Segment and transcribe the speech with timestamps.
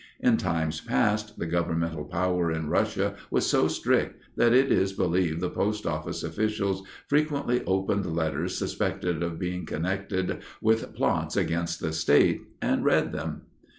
[0.19, 5.41] In times past the governmental power in Russia was so strict that it is believed
[5.41, 11.93] the post office officials frequently opened letters suspected of being connected with plots against the
[11.93, 13.43] State, and read them.